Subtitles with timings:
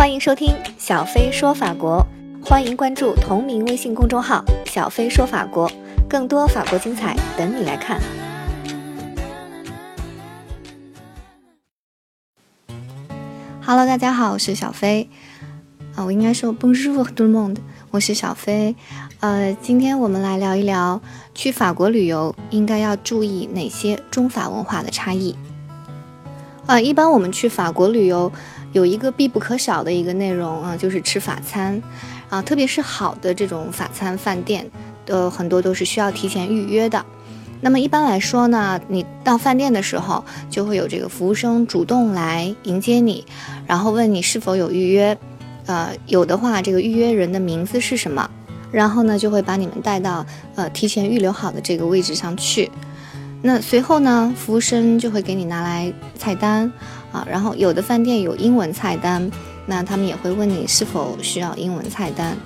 [0.00, 2.02] 欢迎收听小飞说法国，
[2.42, 5.70] 欢迎关注同名微信公众号“小飞说法国”，
[6.08, 8.00] 更多法国精彩等你来看。
[13.62, 15.10] Hello，大家好，我是小飞。
[15.94, 17.56] 啊，我应该说 Bonjour tout le monde，
[17.90, 18.74] 我是小飞。
[19.20, 21.02] 呃，今天我们来聊一聊
[21.34, 25.36] 去法国旅游应该要注意哪些中法文化的差异。
[26.64, 28.32] 啊，一般我们去法国旅游。
[28.72, 31.82] 有一个必不可少的一个内容啊，就是吃法餐，
[32.28, 34.64] 啊，特别是好的这种法餐饭店，
[35.06, 37.04] 呃，很多都是需要提前预约的。
[37.60, 43.26] 那么一般来说呢，你到饭店的时候，就会有这个服务生主动来迎接你，
[43.66, 45.18] 然后问你是否有预约，
[45.66, 48.30] 呃，有的话，这个预约人的名字是什么，
[48.70, 52.70] 然后呢，就会把你们带到呃提前预留好的这个位置上去。
[53.42, 56.70] 那随后呢，服务生就会给你拿来菜单。
[57.12, 59.30] 啊，然后有的饭店有英文菜单，
[59.66, 62.36] 那他们也会问你是否需要英文菜单。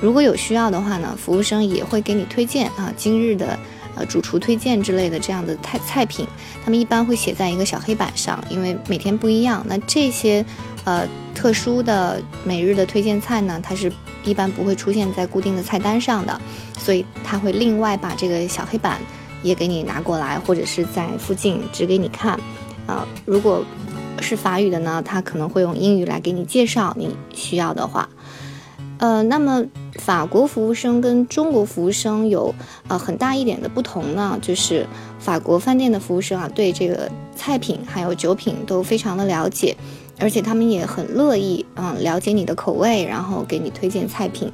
[0.00, 3.58] 如果有需要的话呢，服务生也会给你推荐啊，今日的
[3.96, 6.26] 呃主厨推荐之类的这样的菜菜品，
[6.62, 9.64] 他们一般会写在一个小黑板上，因为每天不一样。
[9.66, 10.44] 那这些
[10.84, 13.90] 呃特殊的每日的推荐菜呢，它是
[14.24, 16.38] 一般不会出现在固定的菜单上的，
[16.78, 18.98] 所以他会另外把这个小黑板
[19.42, 22.38] 也给你拿过来，或者是在附近指给你看。
[22.86, 23.64] 啊，如果
[24.20, 28.08] 是法语的呢，他可能会用英语来给你介绍你需要的话。
[28.98, 29.62] 呃，那么
[29.96, 32.54] 法国服务生跟中国服务生有
[32.86, 34.86] 呃很大一点的不同呢，就是
[35.18, 39.76] 法国饭店的服务生啊，对这个菜品还有酒品都非常的了解，
[40.20, 44.50] 而且他们也很乐意嗯了解你的口味，然后给你推荐菜品。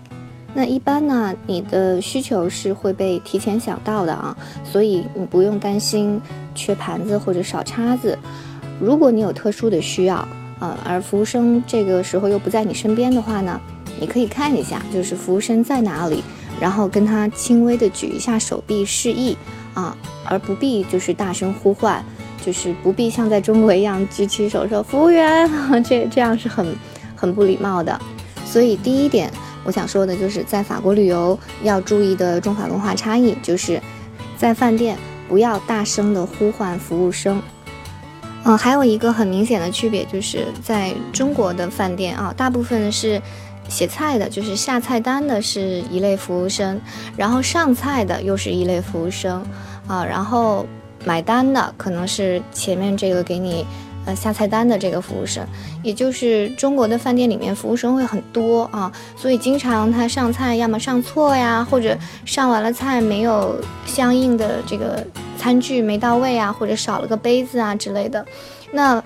[0.53, 6.21] 那一般呢，你的需求是会被提前想到的啊，所以你不用担心
[6.57, 8.19] 缺盘子或者少叉子。
[8.81, 10.17] 如果你有特殊的需要
[10.59, 13.61] 啊，而服务生这个时候又不在你身边的话呢，
[14.01, 16.21] 你可以看一下，就是服务生在哪里，
[16.61, 19.37] 然后跟他轻微的举一下手臂示意
[19.75, 22.05] 啊，而不必就是大声呼唤，
[22.45, 25.49] 就是不必像在中国一样举起手说服务员，
[25.89, 26.75] 这这样是很
[27.15, 27.97] 很不礼貌的。
[28.45, 29.31] 所以第一点。
[29.65, 33.81] 我想说的就是在法国旅游要注意的中法文化差异，就是
[34.37, 34.97] 在饭店
[35.29, 37.43] 不要大声的呼唤服务生。
[38.45, 43.21] 嗯，还有一个很明显的区别就是在中国的饭店啊，大部分是
[43.69, 46.81] 写菜的，就是下菜单的是一类服务生，
[47.17, 49.45] 然后上菜的又是一类服务生
[49.87, 50.67] 啊，然后
[51.05, 53.67] 买单的可能是前面这个给你。
[54.07, 55.47] 呃，下菜单的这个服务生，
[55.83, 65.07] 也就是中国的饭店里面服务生会很多啊，所以经常他上菜要么上错呀，或者上完了菜没有相应的这个
[65.37, 68.25] 餐具没到位啊，或者少了个杯子啊之类的。
[68.73, 69.03] 那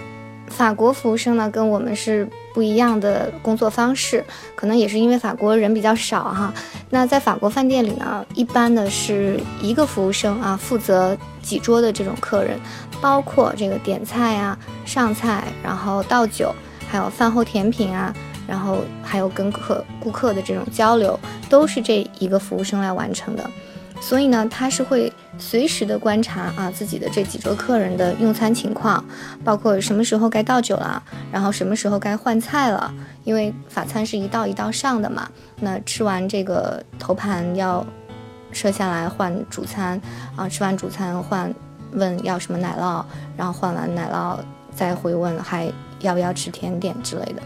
[0.46, 6.54] 法国服务生呢，跟我们是不一样的工作方式，可能也是因为法国人比较少哈。
[6.88, 12.58] 那在法国饭店里呢，一般的是一个服务生啊，负责几桌的这种客人。
[13.00, 16.54] 包括这个点菜啊、上菜，然后倒酒，
[16.88, 18.14] 还有饭后甜品啊，
[18.46, 21.18] 然后还有跟客顾客的这种交流，
[21.50, 23.50] 都是这一个服务生来完成的。
[24.00, 29.02] 所以呢，他是会随时的观察啊自己的这几桌客人的用餐情况，
[29.42, 32.92] 包括什么时候该倒酒了，然后什么时候该换菜了。
[33.24, 35.28] 因为法餐是一道一道上的嘛，
[35.60, 37.84] 那吃完这个头盘要
[38.52, 40.00] 撤下来换主餐
[40.36, 41.54] 啊，吃完主餐换。
[41.96, 43.04] 问要什么奶酪，
[43.36, 44.36] 然后换完奶酪
[44.74, 47.42] 再回问还要不要吃甜点之类的。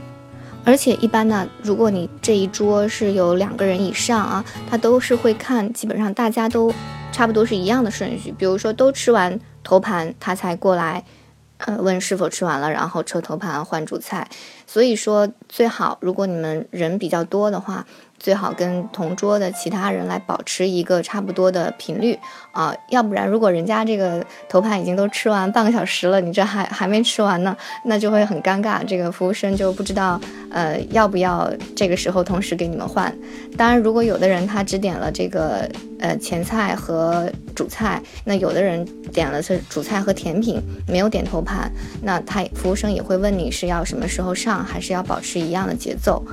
[0.68, 6.70] 而且一般呢，如果你这一桌是有两个人以上啊，他都是会看，基本上大家都
[7.10, 8.30] 差不多是一样的顺序。
[8.36, 11.02] 比如说都吃完头盘，他才过来，
[11.56, 14.28] 呃，问是否吃完了，然后撤头盘换主菜。
[14.66, 17.86] 所以说最好，如果你们人比较多的话。
[18.18, 22.18] 最好跟同桌的其他人来保持一个差不多的频率
[22.52, 30.20] 啊，要不然如果人家这个头盘已经都吃完半个小时了，你这还还没吃完呢，那就会很尴尬，这个服务生就不知道
[30.50, 33.14] 呃要不要这个时候同时给你们换。
[33.56, 35.68] 当然，如果有的人他只点了这个
[36.00, 41.70] 呃前菜和主菜，那有的人点了是主菜和甜品，没有点头盘，
[42.02, 46.24] 那他服务生也会问你是要什么时候上，还是要保持一样的节奏。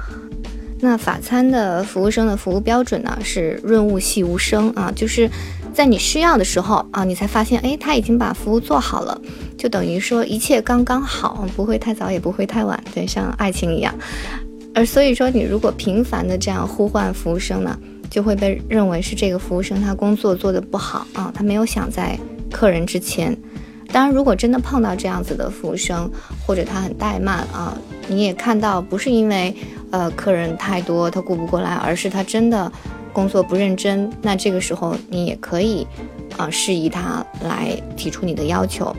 [0.86, 5.28] 那法餐的服务生的服务标准呢是润物细无声啊，就是
[5.74, 9.20] 在你需要的时候啊，你才发现，哎，他已经把服务做好了，
[9.58, 13.94] 就等于说一切刚刚好，不会太早，也不会太晚，对，像爱情一样。
[14.76, 17.78] 而所以说，你如果频繁的这样呼唤服务生呢，
[18.10, 22.18] 就会被认为是这个服务生他工作做得不好啊，他没有想在
[22.52, 23.36] 客人之前，
[23.92, 26.10] 当然，如果真的碰到这样子的服务生，
[26.46, 27.78] 或者他很怠慢啊，
[28.08, 29.56] 你也看到不是因为
[29.92, 32.70] 呃客人太多他顾不过来，而是他真的
[33.14, 35.88] 工作不认真，那这个时候你也可以
[36.36, 38.94] 啊示意他来提出你的要求。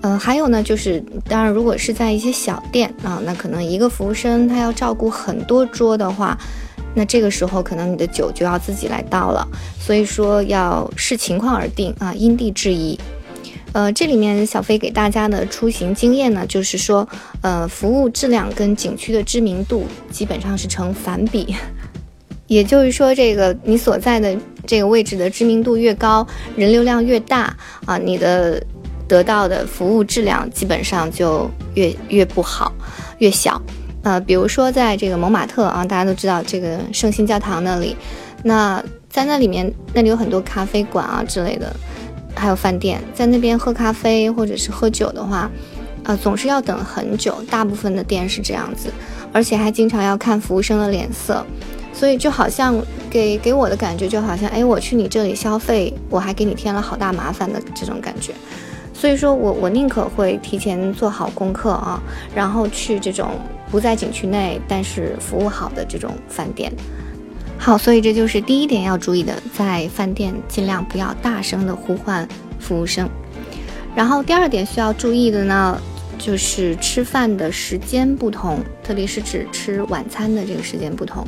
[0.00, 6.38] 嗯，还有呢，就是当然，如果是在一些小店啊，那可能一个服务生他要照顾很多桌的话，
[6.94, 9.46] 那这个时候可能你的酒就要自己来倒了。
[9.78, 12.98] 所以说要视情况而定啊，因地制宜。
[13.72, 17.06] 呃，这里面小飞给大家的出行经验呢，就是说，
[17.42, 21.54] 呃，服务质量跟景区的知名度基本上是成反比，
[22.48, 24.34] 也就是说，这个你所在的
[24.66, 26.26] 这个位置的知名度越高，
[26.56, 27.54] 人流量越大
[27.84, 28.60] 啊，你的
[29.06, 32.72] 得到的服务质量基本上就越越不好，
[33.18, 33.60] 越小。
[34.02, 37.94] 呃，比如说在这个蒙马特啊，大家都知道这个圣心教堂那里，
[38.44, 41.70] 那在那里面那里有很多咖啡馆啊之类的。
[42.38, 45.50] 还有饭店，在那边喝咖啡或者是喝酒的话，
[46.04, 47.42] 呃，总是要等很久。
[47.50, 48.90] 大部分的店是这样子，
[49.32, 51.44] 而且还经常要看服务生的脸色，
[51.92, 52.80] 所以就好像
[53.10, 58.32] 给给我的感觉就好像，哎，我去你这里消费，我还给你添了好大麻烦的这种感觉。
[58.94, 62.02] 所以说我我宁可会提前做好功课啊，
[62.34, 63.30] 然后去这种
[63.70, 66.72] 不在景区内但是服务好的这种饭店。
[67.58, 72.26] 好，所以这就是第一点要注意的，在饭店尽量不要大声的呼唤
[72.58, 73.06] 服务生。
[73.94, 75.78] 然后第二点需要注意的呢，
[76.18, 81.26] 就是吃饭的时间不同，特别是指吃晚餐的这个时间不同。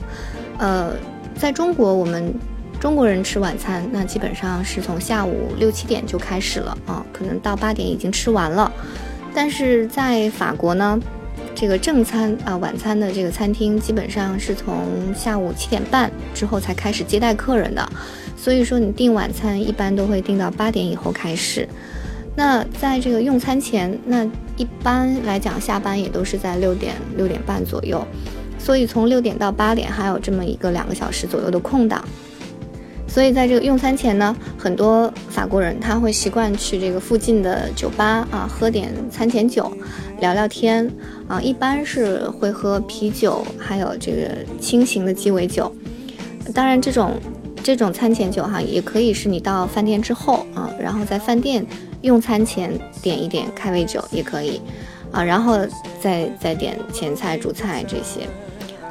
[0.56, 0.94] 呃，
[1.36, 2.32] 在中国，我们
[2.80, 8.72] 中国人吃晚餐，那基本上是从下午六七点就开始了啊，可能到八点已经吃完了。
[9.34, 10.98] 但是在法国呢？
[11.54, 17.86] 这个正餐啊，晚餐的这个餐厅基本上是从下午七点半之后才开始接待客人的，
[18.36, 21.68] 所以说你订晚餐一般都会订到八点以后开始。
[22.34, 24.24] 那在这个用餐前，那
[24.56, 28.06] 一般来讲下班也都是在六点六点半左右，
[28.58, 32.02] 所以从六点到八点还有这么一个两个小时左右的空档。
[33.06, 39.70] 所以在这个用餐前呢，很多法国人他会习惯去这个附近的酒吧啊，喝点餐前酒，
[40.20, 40.88] 聊聊天
[41.26, 44.28] 啊，一般是会喝啤酒，还有这个
[44.60, 45.74] 轻型的鸡尾酒。
[46.54, 47.12] 当然，这种
[47.62, 51.64] 这种餐前酒哈，也可以是你到饭店之后啊，然后在饭店
[52.02, 52.72] 用餐前
[53.02, 54.60] 点一点开胃酒也可以
[55.10, 55.58] 啊，然后
[56.00, 58.20] 再再点前菜、主菜这些，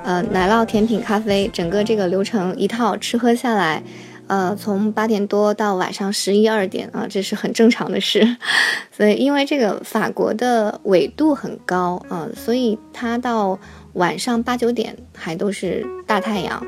[0.03, 3.83] 呃，奶酪、甜品、咖啡，整个这个流程一套吃喝下来。
[4.29, 8.37] 呃，从八点多到晚上十一二点啊，这是很正常的事。
[8.95, 13.59] 所以，因为这个法国的纬度很高啊，所以它到
[13.93, 16.63] 晚上八九点还都是大太阳。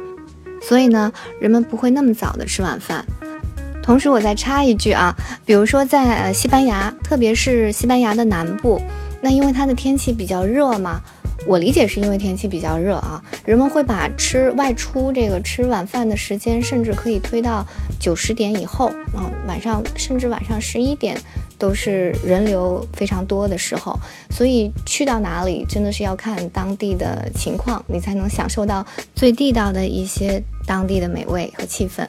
[0.59, 3.05] 所以呢，人们不会那么早的吃晚饭。
[3.83, 5.15] 同时，我再插一句啊，
[5.45, 8.81] 比如说在呃西班牙，特别是西班牙的南部，
[9.21, 10.99] 那因为它的天气比较热嘛。
[11.47, 17.65] 我理解是因为天气比较热啊，人们会把吃外出这个吃晚饭的时间，甚至可以推到
[17.99, 21.19] 九十点以后啊，晚上甚至晚上十一点
[21.57, 23.99] 都是人流非常多的时候，
[24.29, 28.85] 所以去到哪里真的是要看当地的情况，你才能享受到
[29.15, 32.05] 最地道的一些当地的美味和气氛。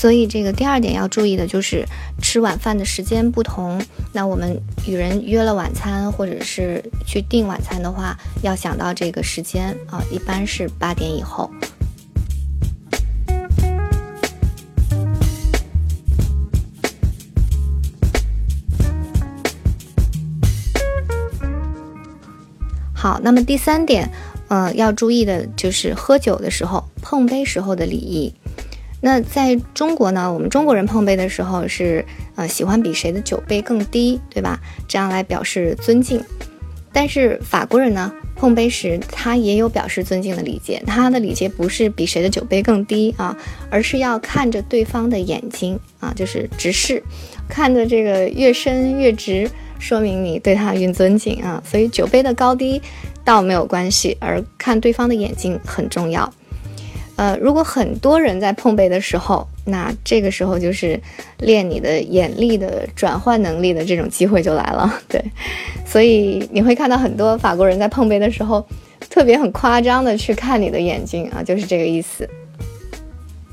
[0.00, 1.84] 所以，这个第二点要注意的就是
[2.22, 3.78] 吃晚饭的时间不同。
[4.14, 11.50] 那我们与人约了晚餐，或者是去订晚餐的话，要想到这个时间啊，一般是八点以后。
[22.94, 24.10] 好，那么第三点，
[24.48, 28.34] 呃，要注意的就是喝酒的时候碰杯时候的礼仪。
[29.00, 32.04] 那在中国呢，我们中国人碰杯的时候是，
[32.34, 34.60] 呃，喜欢比谁的酒杯更低，对吧？
[34.86, 36.22] 这样来表示尊敬。
[36.92, 43.36] 但是法国人呢，碰杯时他也有表示尊敬的礼节，他的礼节不是比谁的酒杯更低啊，
[43.70, 47.02] 而是要看着对方的眼睛啊，就是直视，
[47.48, 51.62] 看着这个越深越直，说明你对他运尊敬啊。
[51.64, 52.82] 所以酒杯的高低
[53.24, 56.30] 倒没有关系，而看对方的眼睛很重要。
[57.20, 60.98] 呃，如果很多人在碰杯的时候，那这个时候就是
[61.40, 64.90] 练你的眼力的转换能力的这种机会就来了。
[65.06, 65.22] 对，
[65.84, 68.66] 所以你会看到很多法国人在碰杯的时候，
[69.10, 72.26] 特别很夸张的去看你的眼睛啊，就是这个意思。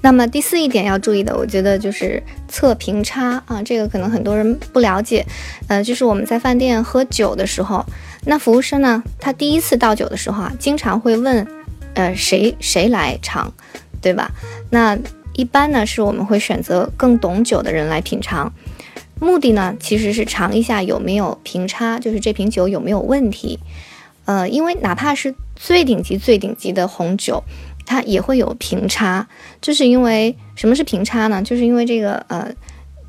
[0.02, 5.26] 那么第四一点要注意的，我觉得就是测评差啊，这个可能很多人不了解。
[5.68, 7.86] 呃，就是我们在饭店喝酒的时候，
[8.24, 11.46] 那服务生呢，他第一次倒酒的时候啊，经常会问。
[11.98, 13.52] 呃，谁谁来尝，
[14.00, 14.32] 对吧？
[14.70, 14.96] 那
[15.34, 18.54] 一般呢，是我们会选择更懂酒的人来品尝。
[19.20, 23.60] 目的呢其实是尝一下有没有瓶差，就是这瓶酒有没有问题。
[24.26, 27.44] 呃，因为哪怕是最顶级、最顶级的红酒，
[27.84, 29.28] 它也会有瓶差，
[29.60, 31.42] 就是因为什么是瓶差呢？
[31.42, 32.54] 就是因为这个呃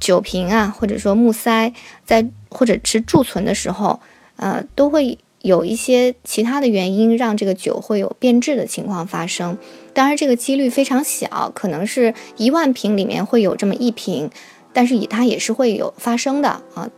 [0.01, 1.71] 酒瓶啊，或者说木塞
[2.07, 4.01] 在或者是贮存的时候，
[4.37, 9.57] 呃，都会有一些其他的原因让这个酒会有变质的情况发生。
[9.93, 14.31] 当然，这个几率非常小，可能是一万瓶里面会有这么一瓶，
[14.73, 16.91] 但是以它也是会有发生的啊。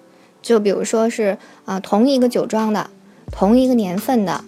[0.43, 2.91] 就比如说是啊同一个酒庄的。
[3.33, 4.45] 同一个年份的，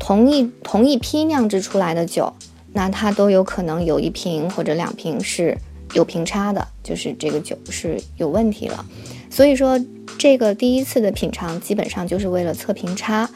[0.00, 2.32] 同一同一批酿制出来的酒，
[2.72, 5.58] 那它都有可能有一瓶或者两瓶是
[5.92, 8.82] 有瓶差的，就是这个酒是有问题了。
[9.34, 9.80] 所以说，
[10.16, 13.28] 这个第一次的品尝基本上就是为了测评差。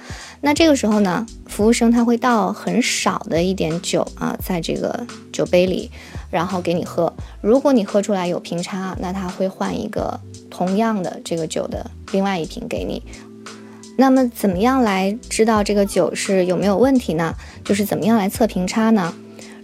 [0.42, 5.90] 那这个时候呢，服务生他会倒很少的一点酒啊，在这个酒杯里，
[6.30, 7.12] 然后给你喝。
[7.40, 13.02] 如果你喝出来有瓶差，那他会换一个同样的这个酒的另外一瓶给你。
[13.96, 17.34] 那么怎么样来知道这个酒是有没有问题呢？
[17.64, 19.12] 就是怎么样来测评差呢？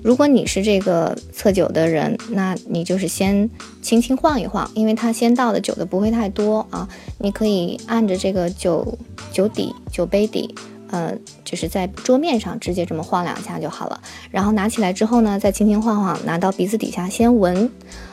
[0.04, 3.48] 如果你是这个测酒的人，那你就是先
[3.80, 6.86] 轻轻晃一晃，因为他先倒的酒的不会太多啊。
[7.18, 8.98] 你可以按着这个酒
[9.32, 10.54] 酒底、酒杯底，
[10.90, 13.98] 呃，就是在桌面上直接这么晃两下就好了。
[14.30, 17.70] 然后拿起来之后呢，再轻轻晃晃，拿到鼻子底下先闻，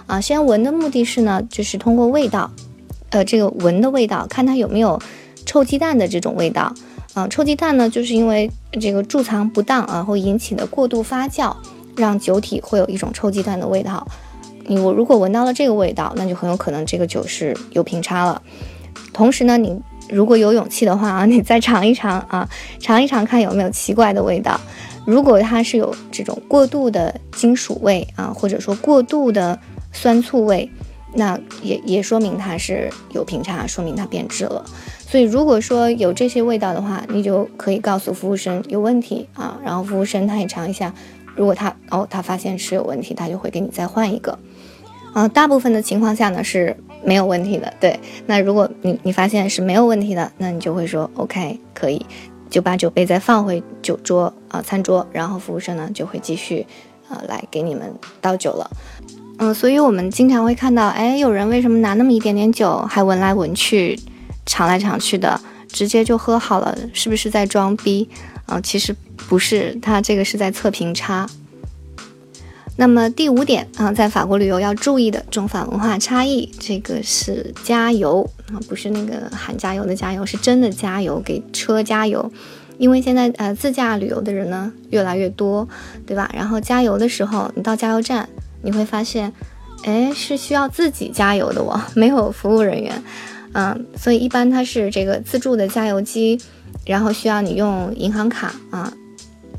[0.07, 2.49] 啊，先闻的目的是呢，就是通过味道，
[3.09, 4.97] 呃，这个闻的味道，看它有没有。
[5.43, 6.71] 臭鸡蛋的这种味道，
[7.15, 11.53] 嗯，臭鸡蛋呢，就是因为这个贮藏不当啊，会引起的过度发酵，
[11.95, 14.05] 让酒体会有一种臭鸡蛋的味道。
[14.67, 18.41] 你我如果闻到了这个味道，那就很有可能这个酒是有瓶差了。
[19.11, 19.77] 同时呢，你
[20.09, 22.47] 如果有勇气的话啊，你再尝一尝啊，
[22.79, 24.59] 尝一尝看有没有奇怪的味道。
[25.05, 29.57] 如果它是有这种过度的金属味啊，或者说过度的
[29.91, 30.69] 酸醋味，
[31.15, 34.63] 那也也说明它是有瓶差，说明它变质了。
[35.07, 40.93] 所以，如果说有这些味道的话，你就可以告诉服务生有问题啊，然后服务生他也尝一下，
[41.35, 44.37] 如果他哦他发现是有问题，他就会给你再换一个。
[45.13, 47.73] 啊，大部分的情况下呢是没有问题的。
[47.79, 52.05] 对，那如果你你发现是没有问题的，那你就会说 OK 可以，
[52.49, 56.65] 就把酒杯再放回酒桌啊餐桌，然后服务生呢就会继续
[57.09, 58.71] 呃来给你们倒酒了。
[59.39, 63.99] 嗯，所以我们经常会看到，哎，有人为什么拿那么一点点酒还闻来闻去？
[64.45, 68.09] 尝来尝去的，直接就喝好了，是不是在装逼
[68.47, 68.59] 啊？
[68.61, 68.93] 其实
[69.27, 71.27] 不是，他这个是在测评差。
[72.77, 82.31] 那么第五点啊，在法国旅游要注意的中法文化差异，这个是加油啊，不是那个喊加油的加油，是真的加油，给车加油。
[82.77, 85.67] 因为现在呃自驾旅游的人呢越来越多，
[86.07, 86.31] 对吧？
[86.33, 88.27] 然后加油的时候，你到加油站
[88.63, 89.31] 你会发现，
[89.83, 93.03] 哎，是需要自己加油的哦， 没有服务人员。
[93.53, 96.41] 嗯，所以一般它是这个自助的加油机，
[96.85, 98.91] 然后需要你用银行卡啊，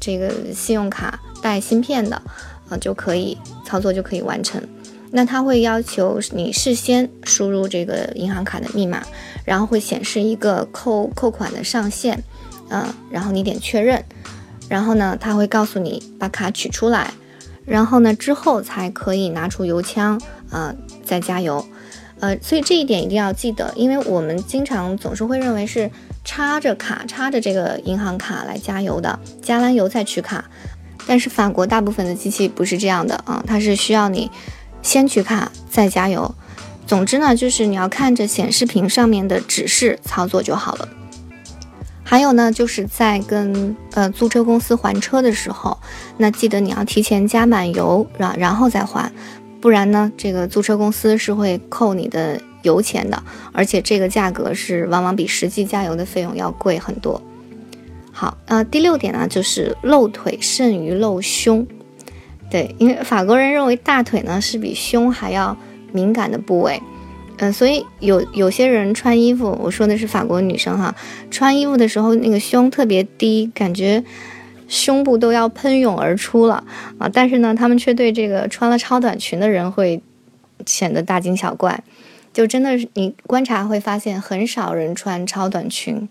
[0.04, 2.20] 这个信用卡带芯片的，
[2.68, 4.60] 啊就可以操作就可以完成。
[5.12, 9.00] 那它会要求你事先输入这个银行卡的密码，
[9.44, 12.18] 然后会显示一个扣扣款的上限，
[12.70, 14.04] 嗯，然后你点确认，
[14.68, 17.12] 然后呢，他会告诉你把卡取出来，
[17.64, 21.64] 然后呢之后才可以拿出油枪，啊，再加油。
[22.20, 25.90] 呃，所以这一点一定要记得，因为我们经常总是会认为是
[26.24, 30.44] 插着卡、插着这个银行卡来加油的，加完油再取卡。
[31.06, 34.30] 但是法国大部分的机器不是这样的啊，它是需要你
[34.82, 36.34] 先取卡再加油。
[36.86, 40.88] 总之呢，就是你要看着显示屏上面的指示操作就好了。
[42.04, 45.78] 还有呢，就是在跟呃租车公司还车的时候，
[46.18, 49.10] 那记得你要提前加满油，然然后再还。
[49.60, 57.20] 不然呢，这个租车公司是会扣你的油钱的，而且这个价格是往往比实际加油的费用要贵很多。
[58.10, 61.66] 好，呃，第六点呢，就是露腿胜于露胸。
[62.50, 65.56] 对，因为法国人认为大腿呢是比胸还要
[65.92, 66.80] 敏感的部位，
[67.38, 70.94] 嗯，所以有有些人穿衣服，我说的是法国女生哈，
[71.30, 74.04] 穿衣服的时候那个胸特别低，感觉。
[74.68, 76.64] 胸部都要喷涌而出了
[76.96, 77.06] 啊！
[77.12, 80.02] 但是呢，他们却对这个穿了超短裙的人会
[80.64, 81.84] 显得大惊小怪。
[82.32, 86.08] 就真的是你观察会发现，很少人穿超短裙。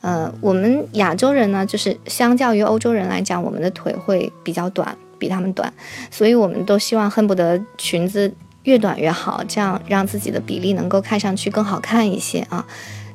[0.00, 5.72] 呃，我们亚洲人呢，就是相较于欧洲人来讲，我们的腿会比较短，比他们短，
[6.10, 8.32] 所以我们都希望恨不得裙子
[8.64, 12.66] 越短越好，这样让自己的比例能够看上去更好看一些啊。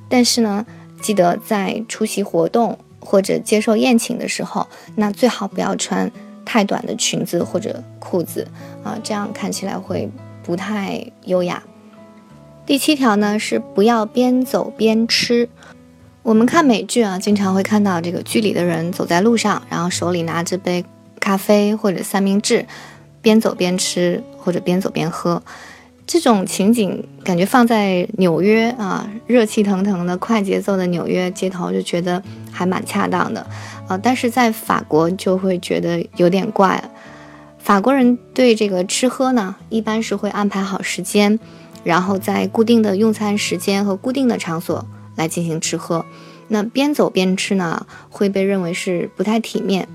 [0.07, 0.65] 但是呢，
[1.01, 2.77] 记得在出席活动。
[3.01, 6.11] 或者接受宴请的时候，那最好不要穿
[6.43, 8.45] 太短的裙子或者裤子
[8.83, 10.07] 啊，这样看起来会
[10.43, 11.63] 不太优雅。
[12.69, 15.49] 第七条呢是不要边走边吃。
[16.21, 20.85] 我们看美剧啊，经常会看到这个剧里的人走在路上，然后手里拿着杯
[21.19, 22.67] 咖啡或者三明治，
[23.23, 25.41] 边走边吃或者边走边喝。
[26.05, 32.21] 这种情景感觉放在纽约啊，热气腾腾的快节奏的纽约街头就觉得
[32.51, 33.47] 还蛮恰当的，
[33.87, 36.83] 呃，但是在法国就会觉得有点怪。
[37.57, 41.39] 法国人对这个吃喝呢，一般是会安排好时间。
[41.89, 46.05] 然后在固定的用餐时间和固定的场所来进行吃喝，
[46.49, 49.87] 那边走边吃呢，会被认为是不太体面。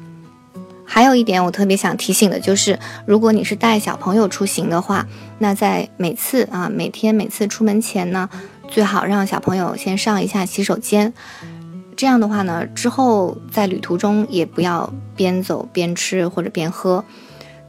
[0.84, 5.06] 还有一点我特别想提醒的就是，如果你是带小朋友出行的话，
[5.38, 8.28] 那在每次啊每天每次出门前呢，
[8.66, 11.14] 最好让小朋友先上一下洗手间。
[11.94, 17.04] 这样的话呢，之后在旅途中也不要边走边吃或者边喝。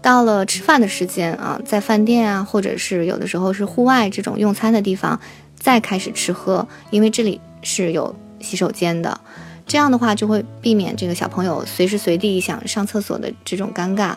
[0.06, 5.20] 到了吃饭的时间啊，在饭店啊，或者是有的时候是户外这种用餐的地方，
[5.56, 9.20] 再开始吃喝，因为这里是有洗手间的，
[9.66, 14.14] 这样的话就会避免这个小朋友随时随地想上厕所的这种尴尬。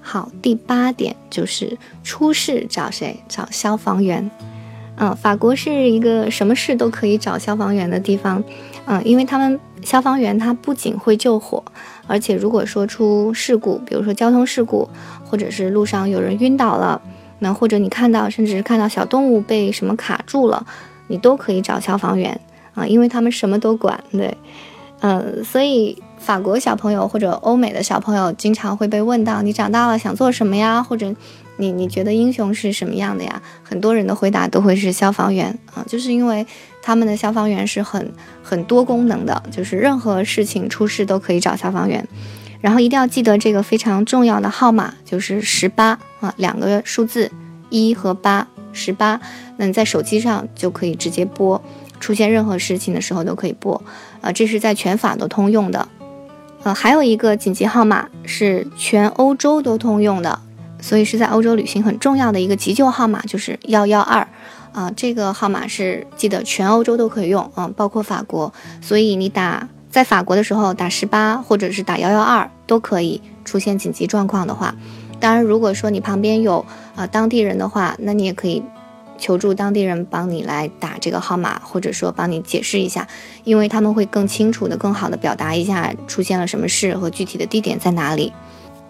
[0.00, 3.20] 好，第八点就是出事找谁？
[3.28, 4.28] 找消防员。
[4.96, 8.42] 嗯，法国是一个什么事都可以找消防员的地方。
[8.86, 11.62] 嗯，因为他们消防员他不仅会救火，
[12.06, 14.88] 而且如果说出事故，比如说交通事故，
[15.24, 17.00] 或者是路上有人晕倒了，
[17.38, 20.66] 那或者你看到甚至是看到小动物被什么卡住了，
[21.08, 22.38] 你都可以找消防员
[22.74, 24.02] 啊，因为他们什么都管。
[24.12, 24.36] 对，
[25.00, 31.14] 嗯，所以法国小朋友或者欧美的小朋友经常会被问到你长大了想做什么呀，或者。
[31.56, 33.42] 你你觉得英雄是什么样的呀？
[33.62, 36.46] 很多人的回答都会是消防员啊， 就是因为
[36.80, 38.10] 他们的消防员是很
[38.42, 42.08] 很多功能的，就是任何事情出事都可以找消防员。
[42.62, 47.30] 然后一定要记得这个非常重要的号码，就是十八啊，两个数字
[47.68, 49.20] 一和八，十八。
[49.58, 51.60] 那你在手机上就可以直接拨，
[51.98, 53.82] 出现任何事情的时候都可以拨
[54.22, 55.86] 啊，这是在全法都通用的。
[56.62, 60.38] 呃，还有一个紧急号码是全欧洲都通用的。
[60.80, 64.26] 所以是在欧洲旅行很重要的一个急救号码，就是幺幺二，
[64.72, 68.52] 啊，这个号码是记得全欧洲都可以用，嗯，包括法国。
[68.80, 73.20] 所以你打在法国的时候打十八，或者是打幺幺二都可以。
[73.42, 74.76] 出现紧急状况的话，
[75.18, 78.62] 当然如果说你旁边有啊当地人的话，那你也可以
[79.20, 83.06] 求助当地人帮你来打这个号码，或者说帮你解释一下，
[83.44, 88.32] 因为他们会更清楚的、更好的表达一下出现了什么事和具体的地点在哪里。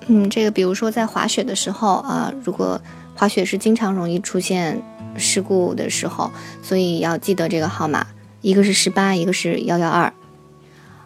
[0.07, 2.81] 嗯，这个比如说在滑雪的时候啊，如果
[3.15, 4.81] 滑雪是经常容易出现
[5.17, 6.31] 事故的时候，
[6.63, 8.07] 所以要记得这个号码，
[8.41, 10.13] 一个是十八，一个是幺幺二。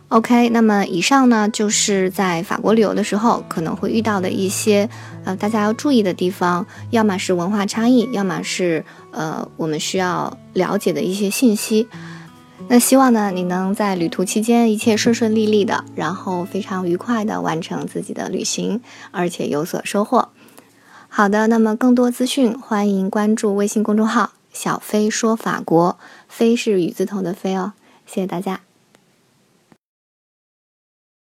[0.08, 4.88] OK，那么以上呢就是在法国旅游的时候可能会遇到的一些
[5.24, 11.88] 呃大家要注意的地方，要么是文化差异，要么是呃我们需要了解的一些信息。
[12.68, 20.28] 那希望呢，你能在旅途期间一切顺顺利利的，然后非常愉快的完成自己的旅行，而且有所收获。
[21.08, 27.72] 好的，那么更多资讯，欢迎关注微信公众号“小飞说法国”，飞是雨字头的飞哦。
[28.06, 28.63] 谢谢大家。